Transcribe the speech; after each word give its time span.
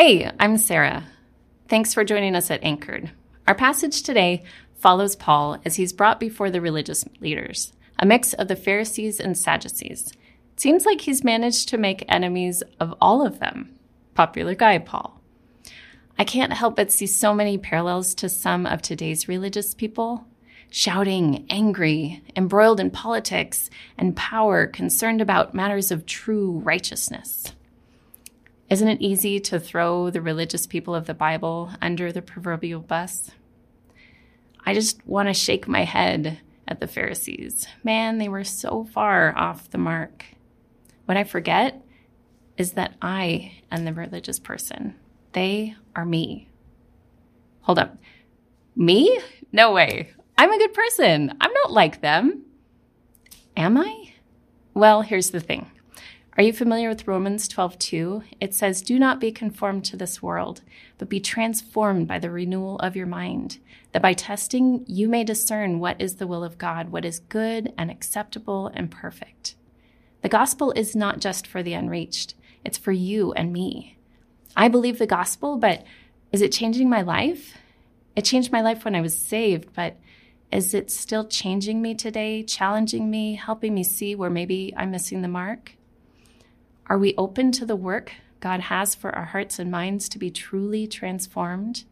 Hey, 0.00 0.30
I'm 0.38 0.58
Sarah. 0.58 1.08
Thanks 1.66 1.92
for 1.92 2.04
joining 2.04 2.36
us 2.36 2.52
at 2.52 2.62
Anchored. 2.62 3.10
Our 3.48 3.54
passage 3.56 4.04
today 4.04 4.44
follows 4.76 5.16
Paul 5.16 5.58
as 5.64 5.74
he's 5.74 5.92
brought 5.92 6.20
before 6.20 6.52
the 6.52 6.60
religious 6.60 7.04
leaders, 7.18 7.72
a 7.98 8.06
mix 8.06 8.32
of 8.32 8.46
the 8.46 8.54
Pharisees 8.54 9.18
and 9.18 9.36
Sadducees. 9.36 10.12
It 10.52 10.60
seems 10.60 10.86
like 10.86 11.00
he's 11.00 11.24
managed 11.24 11.68
to 11.70 11.78
make 11.78 12.04
enemies 12.08 12.62
of 12.78 12.94
all 13.00 13.26
of 13.26 13.40
them. 13.40 13.76
Popular 14.14 14.54
guy, 14.54 14.78
Paul. 14.78 15.20
I 16.16 16.22
can't 16.22 16.52
help 16.52 16.76
but 16.76 16.92
see 16.92 17.08
so 17.08 17.34
many 17.34 17.58
parallels 17.58 18.14
to 18.14 18.28
some 18.28 18.66
of 18.66 18.80
today's 18.80 19.26
religious 19.26 19.74
people. 19.74 20.28
Shouting, 20.70 21.44
angry, 21.50 22.22
embroiled 22.36 22.78
in 22.78 22.92
politics 22.92 23.68
and 23.98 24.14
power, 24.14 24.68
concerned 24.68 25.20
about 25.20 25.54
matters 25.54 25.90
of 25.90 26.06
true 26.06 26.60
righteousness. 26.60 27.52
Isn't 28.70 28.88
it 28.88 29.00
easy 29.00 29.40
to 29.40 29.58
throw 29.58 30.10
the 30.10 30.20
religious 30.20 30.66
people 30.66 30.94
of 30.94 31.06
the 31.06 31.14
Bible 31.14 31.70
under 31.80 32.12
the 32.12 32.20
proverbial 32.20 32.80
bus? 32.80 33.30
I 34.66 34.74
just 34.74 35.06
want 35.06 35.28
to 35.28 35.34
shake 35.34 35.66
my 35.66 35.84
head 35.84 36.40
at 36.66 36.78
the 36.78 36.86
Pharisees. 36.86 37.66
Man, 37.82 38.18
they 38.18 38.28
were 38.28 38.44
so 38.44 38.84
far 38.84 39.36
off 39.36 39.70
the 39.70 39.78
mark. 39.78 40.26
What 41.06 41.16
I 41.16 41.24
forget 41.24 41.82
is 42.58 42.72
that 42.72 42.94
I 43.00 43.52
am 43.72 43.86
the 43.86 43.94
religious 43.94 44.38
person. 44.38 44.96
They 45.32 45.74
are 45.96 46.04
me. 46.04 46.48
Hold 47.62 47.78
up. 47.78 47.96
Me? 48.76 49.18
No 49.50 49.72
way. 49.72 50.10
I'm 50.36 50.52
a 50.52 50.58
good 50.58 50.74
person. 50.74 51.34
I'm 51.40 51.52
not 51.52 51.72
like 51.72 52.02
them. 52.02 52.42
Am 53.56 53.78
I? 53.78 54.12
Well, 54.74 55.00
here's 55.00 55.30
the 55.30 55.40
thing. 55.40 55.70
Are 56.38 56.44
you 56.44 56.52
familiar 56.52 56.88
with 56.88 57.08
Romans 57.08 57.48
12:2? 57.48 58.22
It 58.40 58.54
says, 58.54 58.80
"Do 58.80 58.96
not 58.96 59.18
be 59.18 59.32
conformed 59.32 59.84
to 59.86 59.96
this 59.96 60.22
world, 60.22 60.60
but 60.96 61.08
be 61.08 61.18
transformed 61.18 62.06
by 62.06 62.20
the 62.20 62.30
renewal 62.30 62.76
of 62.76 62.94
your 62.94 63.08
mind, 63.08 63.58
that 63.90 64.02
by 64.02 64.12
testing 64.12 64.84
you 64.86 65.08
may 65.08 65.24
discern 65.24 65.80
what 65.80 66.00
is 66.00 66.14
the 66.14 66.28
will 66.28 66.44
of 66.44 66.56
God, 66.56 66.90
what 66.90 67.04
is 67.04 67.18
good 67.18 67.72
and 67.76 67.90
acceptable 67.90 68.68
and 68.68 68.88
perfect." 68.88 69.56
The 70.22 70.28
gospel 70.28 70.70
is 70.76 70.94
not 70.94 71.18
just 71.18 71.44
for 71.44 71.60
the 71.60 71.72
unreached. 71.72 72.34
It's 72.64 72.78
for 72.78 72.92
you 72.92 73.32
and 73.32 73.52
me. 73.52 73.96
I 74.56 74.68
believe 74.68 75.00
the 75.00 75.08
gospel, 75.08 75.56
but 75.56 75.84
is 76.30 76.40
it 76.40 76.52
changing 76.52 76.88
my 76.88 77.02
life? 77.02 77.58
It 78.14 78.24
changed 78.24 78.52
my 78.52 78.60
life 78.60 78.84
when 78.84 78.94
I 78.94 79.00
was 79.00 79.18
saved, 79.18 79.70
but 79.74 79.96
is 80.52 80.72
it 80.72 80.92
still 80.92 81.26
changing 81.26 81.82
me 81.82 81.96
today, 81.96 82.44
challenging 82.44 83.10
me, 83.10 83.34
helping 83.34 83.74
me 83.74 83.82
see 83.82 84.14
where 84.14 84.30
maybe 84.30 84.72
I'm 84.76 84.92
missing 84.92 85.22
the 85.22 85.26
mark? 85.26 85.74
Are 86.88 86.98
we 86.98 87.14
open 87.18 87.52
to 87.52 87.66
the 87.66 87.76
work 87.76 88.12
God 88.40 88.60
has 88.60 88.94
for 88.94 89.14
our 89.14 89.26
hearts 89.26 89.58
and 89.58 89.70
minds 89.70 90.08
to 90.08 90.18
be 90.18 90.30
truly 90.30 90.86
transformed? 90.86 91.84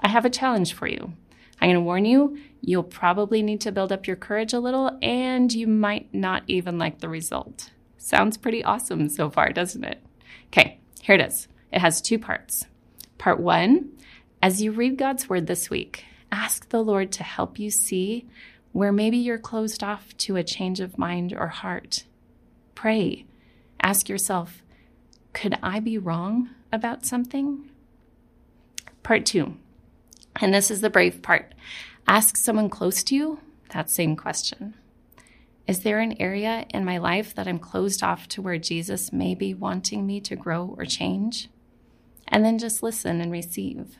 I 0.00 0.08
have 0.08 0.24
a 0.24 0.30
challenge 0.30 0.72
for 0.72 0.88
you. 0.88 1.12
I'm 1.60 1.68
going 1.68 1.74
to 1.74 1.80
warn 1.80 2.04
you, 2.04 2.36
you'll 2.60 2.82
probably 2.82 3.40
need 3.40 3.60
to 3.60 3.70
build 3.70 3.92
up 3.92 4.08
your 4.08 4.16
courage 4.16 4.52
a 4.52 4.58
little, 4.58 4.98
and 5.00 5.52
you 5.52 5.68
might 5.68 6.12
not 6.12 6.42
even 6.48 6.76
like 6.76 6.98
the 6.98 7.08
result. 7.08 7.70
Sounds 7.96 8.36
pretty 8.36 8.64
awesome 8.64 9.08
so 9.08 9.30
far, 9.30 9.52
doesn't 9.52 9.84
it? 9.84 10.02
Okay, 10.48 10.80
here 11.00 11.14
it 11.14 11.20
is. 11.20 11.46
It 11.72 11.78
has 11.78 12.02
two 12.02 12.18
parts. 12.18 12.66
Part 13.16 13.38
one, 13.38 13.92
as 14.42 14.60
you 14.60 14.72
read 14.72 14.98
God's 14.98 15.28
word 15.28 15.46
this 15.46 15.70
week, 15.70 16.04
ask 16.32 16.68
the 16.68 16.82
Lord 16.82 17.12
to 17.12 17.22
help 17.22 17.60
you 17.60 17.70
see 17.70 18.26
where 18.72 18.92
maybe 18.92 19.18
you're 19.18 19.38
closed 19.38 19.84
off 19.84 20.16
to 20.18 20.34
a 20.34 20.42
change 20.42 20.80
of 20.80 20.98
mind 20.98 21.32
or 21.32 21.46
heart. 21.46 22.04
Pray 22.74 23.24
Ask 23.84 24.08
yourself, 24.08 24.62
could 25.34 25.58
I 25.62 25.78
be 25.78 25.98
wrong 25.98 26.48
about 26.72 27.04
something? 27.04 27.70
Part 29.02 29.26
two, 29.26 29.58
and 30.40 30.54
this 30.54 30.70
is 30.70 30.80
the 30.80 30.88
brave 30.88 31.20
part. 31.20 31.54
Ask 32.08 32.38
someone 32.38 32.70
close 32.70 33.02
to 33.04 33.14
you 33.14 33.40
that 33.74 33.90
same 33.90 34.16
question. 34.16 34.72
Is 35.66 35.80
there 35.80 35.98
an 35.98 36.16
area 36.18 36.64
in 36.70 36.86
my 36.86 36.96
life 36.96 37.34
that 37.34 37.46
I'm 37.46 37.58
closed 37.58 38.02
off 38.02 38.26
to 38.28 38.40
where 38.40 38.56
Jesus 38.56 39.12
may 39.12 39.34
be 39.34 39.52
wanting 39.52 40.06
me 40.06 40.18
to 40.22 40.34
grow 40.34 40.74
or 40.78 40.86
change? 40.86 41.50
And 42.26 42.42
then 42.42 42.58
just 42.58 42.82
listen 42.82 43.20
and 43.20 43.30
receive. 43.30 43.98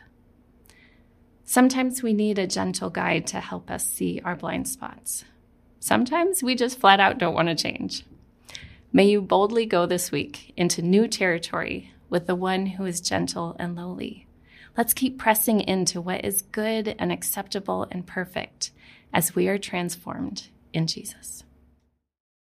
Sometimes 1.45 2.03
we 2.03 2.15
need 2.15 2.39
a 2.39 2.47
gentle 2.47 2.89
guide 2.89 3.27
to 3.27 3.41
help 3.41 3.71
us 3.71 3.87
see 3.87 4.23
our 4.25 4.35
blind 4.35 4.67
spots. 4.67 5.27
Sometimes 5.79 6.43
we 6.43 6.55
just 6.55 6.81
flat 6.81 7.01
out 7.01 7.19
don't 7.19 7.35
want 7.35 7.49
to 7.49 7.55
change. 7.55 8.05
May 8.97 9.07
you 9.07 9.21
boldly 9.23 9.67
go 9.67 9.87
this 9.87 10.13
week 10.13 10.53
into 10.57 10.81
new 10.81 11.09
territory 11.09 11.93
with 12.09 12.29
the 12.29 12.37
one 12.37 12.67
who 12.67 12.85
is 12.85 13.01
gentle 13.01 13.57
and 13.59 13.75
lowly. 13.75 14.29
Let's 14.77 14.95
keep 14.95 15.19
pressing 15.19 15.61
into 15.61 16.01
what 16.01 16.25
is 16.25 16.43
good 16.43 16.95
and 16.97 17.11
acceptable 17.11 17.89
and 17.91 18.07
perfect 18.07 18.71
as 19.13 19.35
we 19.35 19.49
are 19.49 19.59
transformed 19.59 20.47
in 20.73 20.87
Jesus. 20.87 21.43